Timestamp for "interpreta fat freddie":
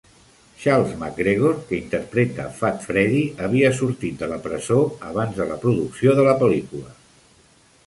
1.81-3.21